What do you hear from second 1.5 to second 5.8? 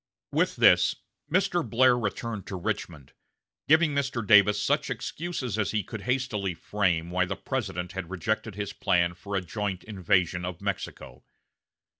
Blair returned to Richmond, giving Mr. Davis such excuses as